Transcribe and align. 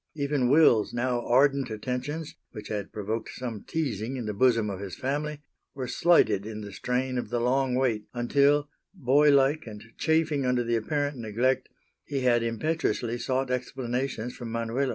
Even 0.15 0.49
Will's 0.49 0.95
now 0.95 1.21
ardent 1.27 1.69
attentions, 1.69 2.33
which 2.53 2.69
had 2.69 2.91
provoked 2.91 3.29
some 3.35 3.61
teasing 3.67 4.17
in 4.17 4.25
the 4.25 4.33
bosom 4.33 4.67
of 4.67 4.79
his 4.79 4.95
family, 4.95 5.41
were 5.75 5.87
slighted 5.87 6.43
in 6.43 6.61
the 6.61 6.71
strain 6.73 7.19
of 7.19 7.29
the 7.29 7.39
long 7.39 7.75
wait 7.75 8.07
until, 8.11 8.67
boylike, 8.95 9.67
and 9.67 9.83
chafing 9.99 10.43
under 10.43 10.63
the 10.63 10.75
apparent 10.75 11.17
neglect, 11.17 11.69
he 12.03 12.21
had 12.21 12.41
impetuously 12.41 13.19
sought 13.19 13.51
explanations 13.51 14.35
from 14.35 14.51
Manuela. 14.51 14.89